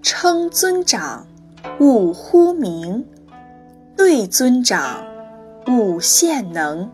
[0.00, 1.26] 称尊长，
[1.80, 3.02] 勿呼名；
[3.96, 5.04] 对尊长，
[5.66, 6.90] 勿献能。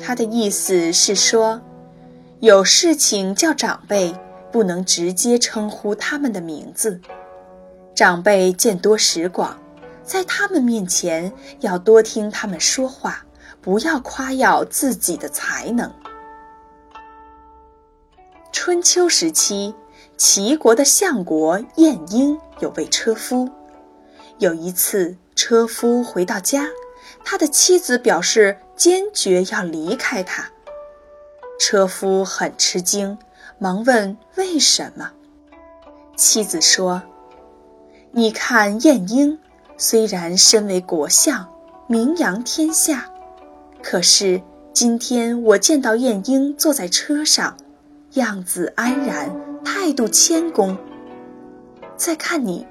[0.00, 1.60] 他的意思是说，
[2.40, 4.14] 有事情叫长辈，
[4.50, 7.00] 不能直接称呼他们的名字。
[7.94, 9.56] 长辈见多识广，
[10.02, 13.24] 在他们面前要多听他们说话，
[13.62, 15.90] 不要夸耀自己的才能。
[18.52, 19.74] 春秋时期，
[20.16, 23.48] 齐国的相国晏婴有位车夫。
[24.38, 26.68] 有一次，车夫回到家。
[27.24, 30.50] 他的妻子表示坚决要离开他，
[31.58, 33.16] 车夫很吃惊，
[33.58, 35.10] 忙问为什么。
[36.16, 37.02] 妻子说
[38.12, 39.38] ：“你看晏婴，
[39.78, 41.48] 虽然身为国相，
[41.86, 43.10] 名扬天下，
[43.82, 47.56] 可是今天我见到晏婴坐在车上，
[48.14, 50.76] 样子安然，态度谦恭。
[51.96, 52.66] 再看你，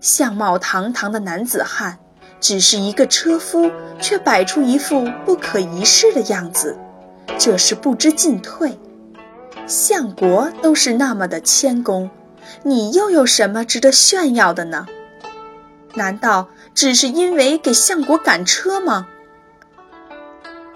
[0.00, 1.98] 相貌堂堂的男子汉。”
[2.40, 3.68] 只是一个车夫，
[4.00, 6.78] 却摆出一副不可一世的样子，
[7.36, 8.78] 这是不知进退。
[9.66, 12.08] 相国都是那么的谦恭，
[12.62, 14.86] 你又有什么值得炫耀的呢？
[15.94, 19.08] 难道只是因为给相国赶车吗？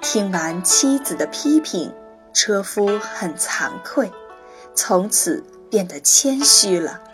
[0.00, 1.94] 听完妻子的批评，
[2.32, 4.10] 车夫很惭愧，
[4.74, 7.11] 从此变得谦虚了。